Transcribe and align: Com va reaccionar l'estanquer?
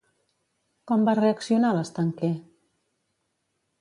Com 0.91 1.03
va 1.09 1.15
reaccionar 1.19 1.73
l'estanquer? 1.81 2.31